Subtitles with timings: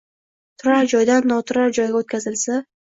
[0.63, 2.63] Turar joydan noturar joyga oʼtkazilsa